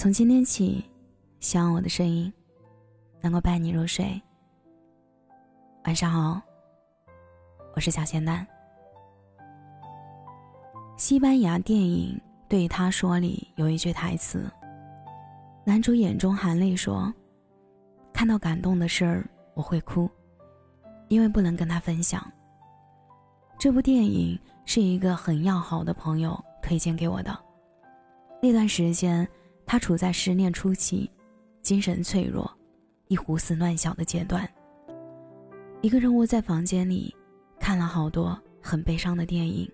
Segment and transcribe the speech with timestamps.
[0.00, 0.82] 从今天起，
[1.40, 2.32] 希望我的声音
[3.20, 4.18] 能够伴你入睡。
[5.84, 6.40] 晚上好，
[7.76, 8.46] 我是小仙丹。
[10.96, 12.18] 西班牙电影
[12.48, 14.50] 《对他说》里有一句台词，
[15.66, 17.12] 男主眼中含泪说
[18.10, 20.10] ：“看到感动的事儿，我会哭，
[21.08, 22.26] 因为不能跟他分享。”
[23.60, 27.38] 这部电影是一个很要好的朋友推荐给我的。
[28.40, 29.28] 那段时间，
[29.70, 31.08] 他处在失恋初期，
[31.62, 32.50] 精神脆弱，
[33.06, 34.44] 一胡思乱想的阶段。
[35.80, 37.14] 一个人窝在房间里，
[37.60, 39.70] 看了好多很悲伤的电影，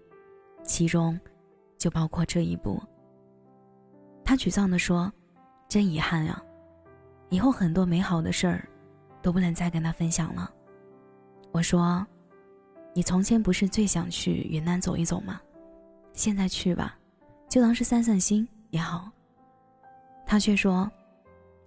[0.63, 1.19] 其中
[1.79, 2.79] 就包括这一部。
[4.23, 5.11] 他沮丧地说
[5.67, 6.43] ：“真遗憾啊，
[7.31, 8.69] 以后很多美好的事儿
[9.23, 10.53] 都不能再跟他分享了。”
[11.53, 12.07] 我说。
[12.93, 15.41] 你从前不是最想去云南走一走吗？
[16.13, 16.99] 现在去吧，
[17.49, 19.11] 就当是散散心也好。
[20.27, 20.91] 他却说，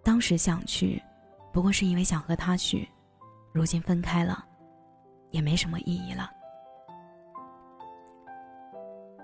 [0.03, 1.01] 当时想去，
[1.53, 2.87] 不过是因为想和他去，
[3.53, 4.45] 如今分开了，
[5.31, 6.29] 也没什么意义了。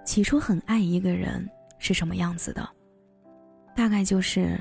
[0.06, 1.48] 起初很爱一个人
[1.78, 2.68] 是什么样子的？
[3.76, 4.58] 大概就是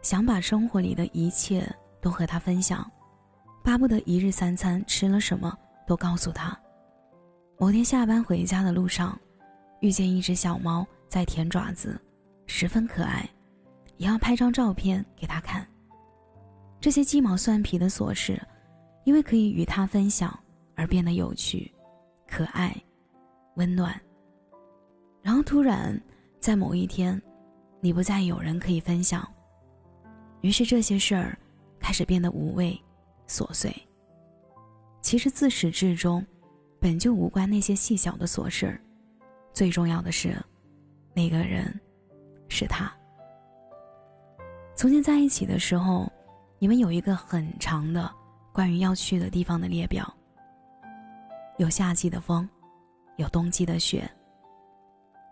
[0.00, 1.68] 想把生活里的一切
[2.00, 2.90] 都和他分享，
[3.62, 5.54] 巴不得一日三餐吃了什么
[5.86, 6.58] 都告诉他。
[7.58, 9.18] 某天下班回家的路上，
[9.80, 12.00] 遇见一只小猫在舔爪子，
[12.46, 13.28] 十分可爱，
[13.96, 15.66] 也要拍张照片给他看。
[16.80, 18.40] 这些鸡毛蒜皮的琐事，
[19.04, 20.38] 因为可以与他分享
[20.74, 21.72] 而变得有趣、
[22.26, 22.74] 可爱、
[23.54, 23.98] 温暖。
[25.22, 26.00] 然后突然，
[26.40, 27.20] 在某一天，
[27.80, 29.26] 你不再有人可以分享，
[30.40, 31.36] 于是这些事儿
[31.80, 32.80] 开始变得无味、
[33.26, 33.74] 琐碎。
[35.00, 36.24] 其实自始至终。
[36.78, 38.80] 本就无关那些细小的琐事儿，
[39.52, 40.36] 最重要的是，
[41.14, 41.74] 那个人
[42.48, 42.94] 是他。
[44.76, 46.06] 从前在一起的时候，
[46.58, 48.12] 你们有一个很长的
[48.52, 50.06] 关于要去的地方的列表。
[51.56, 52.46] 有夏季的风，
[53.16, 54.08] 有冬季的雪。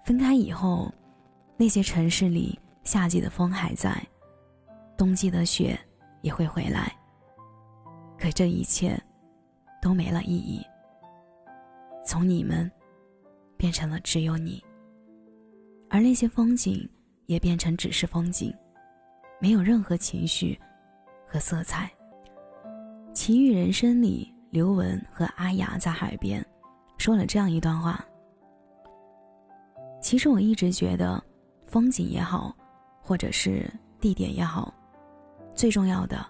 [0.03, 0.91] 分开以后，
[1.59, 3.95] 那些城市里夏季的风还在，
[4.97, 5.79] 冬季的雪
[6.23, 6.91] 也会回来。
[8.19, 8.99] 可这一切
[9.83, 10.65] 都没了意义。
[12.03, 12.71] 从你们，
[13.59, 14.65] 变成了只有你，
[15.91, 16.89] 而那些风景
[17.27, 18.55] 也变成只是风景，
[19.41, 20.59] 没有任何情绪
[21.27, 21.91] 和色彩。
[23.13, 26.45] 《奇遇人生》里，刘雯和阿雅在海边
[26.99, 28.05] 说了这样一段话
[30.01, 31.23] ：“其实我一直觉得，
[31.67, 32.55] 风景也好，
[33.01, 34.73] 或者是地点也好，
[35.55, 36.27] 最重要的，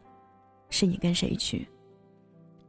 [0.70, 1.68] 是你跟谁去。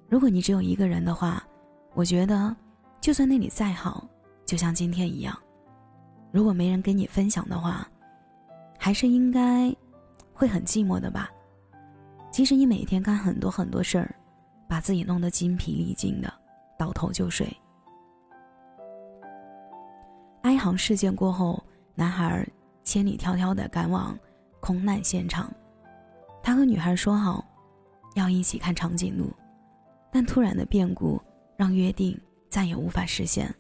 [0.08, 1.46] 如果你只有一个人的话，
[1.94, 2.56] 我觉得。”
[3.02, 4.08] 就算那里再好，
[4.48, 5.38] 就像今天一样，
[6.32, 7.88] 如果没人跟你分享的话，
[8.80, 9.72] 还是应该
[10.36, 11.32] 会很寂寞的吧。
[12.30, 14.14] 即使你每天干很多很多事儿，
[14.68, 16.32] 把自己弄得精疲力尽的，
[16.78, 17.48] 倒头就睡。
[20.44, 21.64] 哀航事件过后，
[21.96, 22.48] 男孩
[22.84, 24.16] 千里迢迢的赶往
[24.60, 25.52] 空难现场，
[26.44, 27.44] 他和女孩说好
[28.14, 29.34] 要一起看长颈鹿，
[30.12, 31.20] 但突然的变故
[31.58, 32.16] 让约定。
[32.48, 33.54] 再也无法实现。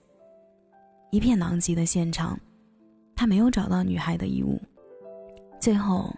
[1.12, 2.40] 一片狼藉的现场，
[3.14, 4.58] 他没有找到女孩的衣物，
[5.60, 6.16] 最后，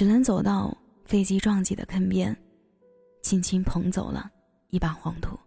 [0.00, 0.74] 只能走到
[1.04, 2.34] 飞机撞击的坑边，
[3.20, 4.30] 轻轻捧走了
[4.70, 5.38] 一把黄土。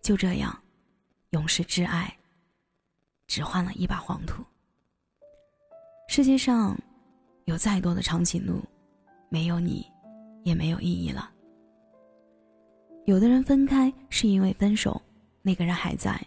[0.00, 0.58] 就这样，
[1.32, 2.10] 永世挚爱，
[3.26, 4.42] 只换了一把黄土。
[6.08, 6.74] 世界上，
[7.44, 8.64] 有再多的长颈鹿，
[9.28, 9.86] 没有你，
[10.42, 11.30] 也没有意义了。
[13.04, 14.98] 有的人分开是因为分手。
[15.42, 16.18] 那个人还在，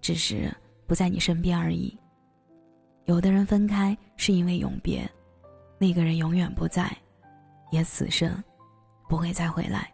[0.00, 0.48] 只是
[0.86, 1.98] 不在你身边而已。
[3.06, 5.10] 有的人分开是因为永别，
[5.80, 6.94] 那个人永远不在，
[7.70, 8.30] 也此生
[9.08, 9.90] 不会再回来。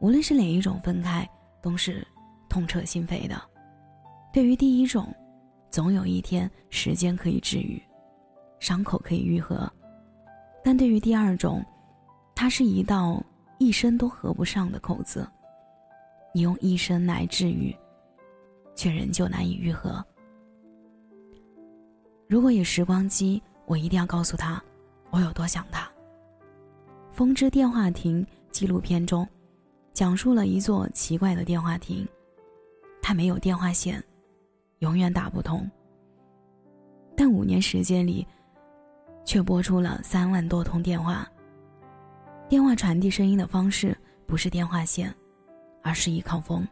[0.00, 1.24] 无论是哪一种分开，
[1.62, 2.04] 都是
[2.48, 3.40] 痛彻心扉的。
[4.32, 5.14] 对于第一种，
[5.70, 7.80] 总有一天时间可以治愈，
[8.58, 9.70] 伤口可以愈合；
[10.64, 11.64] 但对于第二种，
[12.34, 13.22] 它是一道
[13.58, 15.26] 一生都合不上的口子。
[16.34, 17.72] 你用一生来治愈，
[18.74, 20.04] 却仍旧难以愈合。
[22.28, 24.62] 如果有时光机，我一定要告诉他，
[25.10, 25.82] 我有多想他。
[27.12, 29.28] 《风之电话亭》纪录片中，
[29.92, 32.06] 讲述了一座奇怪的电话亭，
[33.02, 34.02] 它没有电话线，
[34.78, 35.68] 永远打不通。
[37.16, 38.26] 但五年时间里，
[39.24, 41.28] 却拨出了三万多通电话。
[42.48, 43.96] 电话传递声音的方式
[44.26, 45.14] 不是电话线。
[45.82, 46.66] 而是依靠风。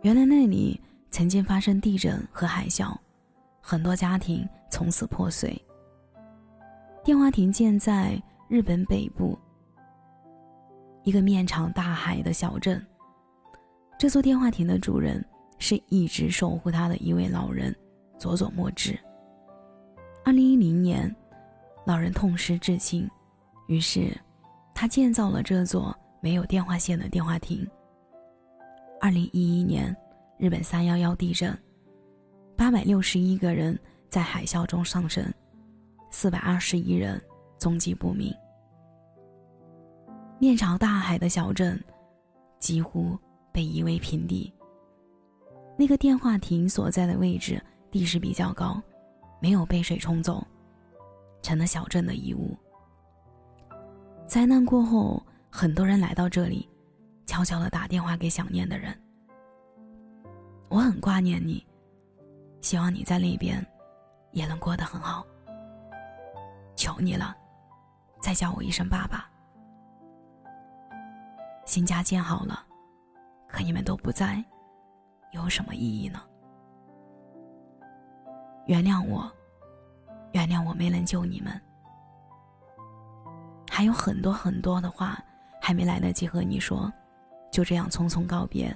[0.00, 0.80] 原来那里
[1.10, 2.96] 曾经发生地震和海啸，
[3.60, 5.54] 很多家庭从此破碎。
[7.04, 9.38] 电话亭建在日本北部
[11.02, 12.84] 一个面朝大海的小镇。
[13.98, 15.22] 这座电话亭的主人
[15.58, 17.76] 是一直守护他的一位老人
[18.18, 18.98] 佐佐木志。
[20.24, 21.14] 二零一零年，
[21.84, 23.06] 老人痛失至亲，
[23.66, 24.16] 于是
[24.74, 27.68] 他建造了这座没有电话线的电话亭。
[29.00, 29.94] 二零一一年，
[30.38, 31.56] 日本三幺幺地震，
[32.56, 33.78] 八百六十一个人
[34.12, 35.24] 在海啸中丧生。
[36.10, 37.18] 四百二十一人
[37.56, 38.30] 踪迹不明。
[40.38, 41.82] 面朝大海的小镇，
[42.58, 43.18] 几乎
[43.50, 44.52] 被夷为平地。
[45.78, 47.58] 那个电话亭所在的位置
[47.90, 48.78] 地势比较高，
[49.40, 50.46] 没有被水冲走，
[51.40, 52.54] 成了小镇的遗物。
[54.26, 56.68] 灾难过后，很多人来到这里，
[57.24, 58.94] 悄悄的打电话给想念的人。
[60.68, 61.66] 我很挂念你，
[62.60, 63.66] 希望你在那边
[64.32, 65.24] 也能过得很好。
[66.74, 67.36] 求你了，
[68.20, 69.30] 再叫我一声爸爸。
[71.64, 72.66] 新家建好了，
[73.48, 74.44] 可你们都不在，
[75.30, 76.20] 有什么意义呢？
[78.66, 79.30] 原谅我，
[80.32, 81.60] 原谅我没能救你们。
[83.70, 85.18] 还有很多很多的话
[85.60, 86.92] 还没来得及和你说，
[87.50, 88.74] 就这样匆匆告别。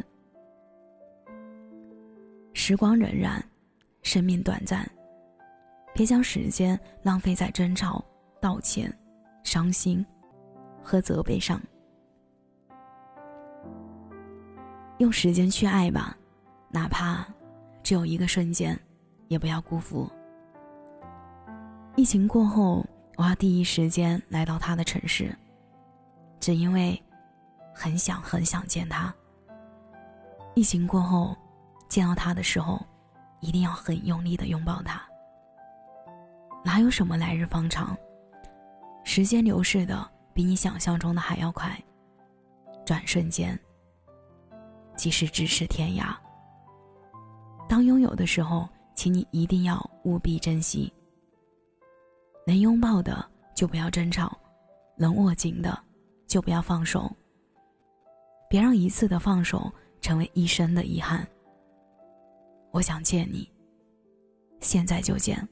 [2.54, 3.42] 时光荏苒，
[4.02, 4.88] 生命短暂。
[5.96, 8.04] 别将时间浪费在争吵、
[8.38, 8.94] 道歉、
[9.42, 10.04] 伤心
[10.82, 11.58] 和责备上。
[14.98, 16.14] 用时间去爱吧，
[16.68, 17.26] 哪怕
[17.82, 18.78] 只有一个瞬间，
[19.28, 20.06] 也不要辜负。
[21.96, 22.84] 疫情过后，
[23.16, 25.34] 我要第一时间来到他的城市，
[26.38, 27.02] 只因为
[27.74, 29.14] 很想很想见他。
[30.54, 31.34] 疫情过后，
[31.88, 32.84] 见到他的时候，
[33.40, 35.02] 一定要很用力的拥抱他。
[36.66, 37.96] 哪有什么来日方长？
[39.04, 40.04] 时间流逝的
[40.34, 41.80] 比你想象中的还要快，
[42.84, 43.56] 转瞬间，
[44.96, 46.12] 即是咫尺天涯。
[47.68, 50.92] 当拥有的时候，请你一定要务必珍惜。
[52.44, 53.24] 能拥抱的
[53.54, 54.36] 就不要争吵，
[54.96, 55.78] 能握紧的
[56.26, 57.08] 就不要放手。
[58.50, 61.24] 别让一次的放手成为一生的遗憾。
[62.72, 63.48] 我想见你，
[64.58, 65.48] 现在就见。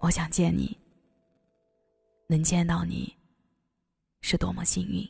[0.00, 0.76] 我想见你，
[2.28, 3.14] 能见到你，
[4.20, 5.08] 是多么幸运。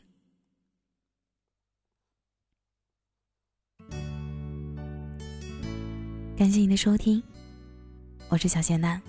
[6.37, 7.21] 感谢你的收听，
[8.29, 9.01] 我是小仙男。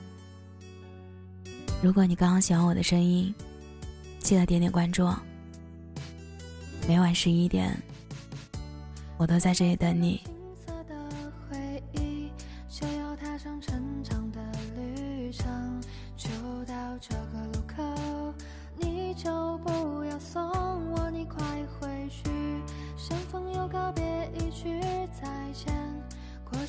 [1.82, 3.32] 如果你刚刚喜欢我的声音，
[4.18, 5.08] 记得点点关注。
[6.88, 7.80] 每晚十一点，
[9.16, 10.20] 我都在这里等你。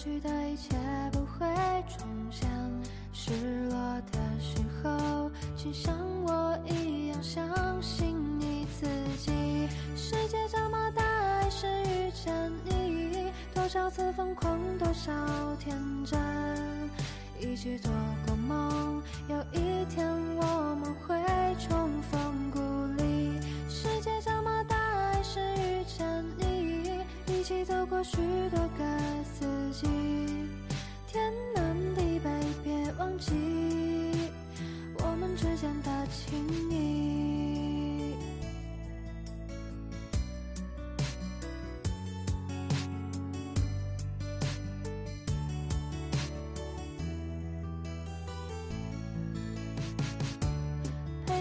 [0.01, 0.77] 去的一切
[1.11, 1.45] 不会
[1.97, 2.49] 重现，
[3.11, 3.31] 失
[3.69, 3.77] 落
[4.09, 5.93] 的时候，请像
[6.23, 7.43] 我一样相
[7.81, 8.87] 信你自
[9.17, 9.67] 己。
[9.97, 15.11] 世界这么大，还是遇见你，多少次疯狂，多少
[15.59, 16.17] 天真，
[17.37, 17.91] 一起做
[18.25, 19.03] 过梦，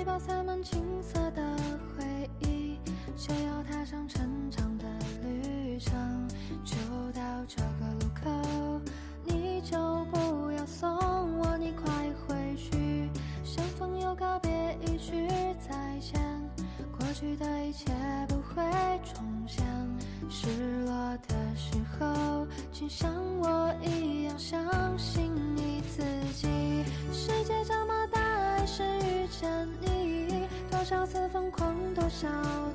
[0.08, 0.37] 葉さん。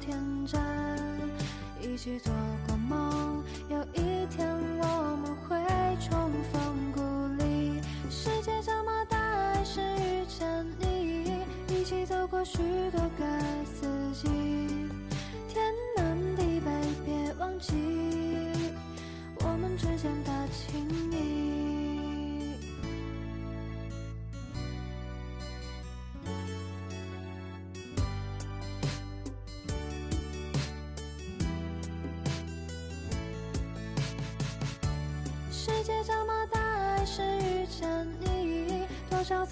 [0.05, 0.59] 天真
[1.79, 2.33] 一起做
[2.67, 4.45] 过梦有一天
[4.81, 5.57] 我们会
[5.97, 7.79] 重逢故里。
[8.09, 12.57] 世界这么大还是遇见你一起走过许
[12.91, 13.42] 多个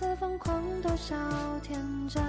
[0.01, 1.15] 次疯狂，多少
[1.61, 1.79] 天
[2.09, 2.23] 真，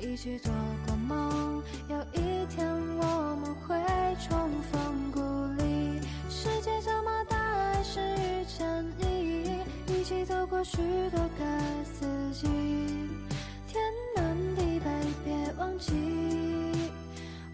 [0.00, 0.52] 一起做
[0.84, 3.80] 过梦，有一天我们会
[4.18, 4.36] 重
[4.72, 5.20] 逢故
[5.62, 6.00] 里。
[6.28, 10.78] 世界这么大，还是遇见你，一起走过许
[11.12, 11.44] 多个
[11.84, 12.48] 四季。
[13.68, 13.80] 天
[14.16, 14.90] 南地北，
[15.24, 15.92] 别忘记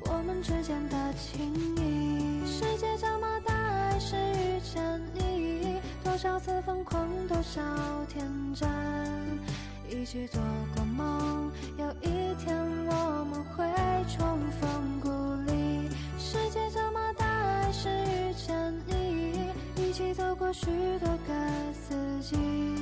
[0.00, 1.73] 我们之间的情
[6.14, 7.60] 多少次疯狂多少
[8.08, 8.68] 天真
[9.90, 10.40] 一起做
[10.72, 12.56] 过梦有一天
[12.86, 13.64] 我们会
[14.06, 15.10] 重逢故
[15.50, 20.66] 里世界这么大还是遇见你一起走过许
[21.00, 22.73] 多个四季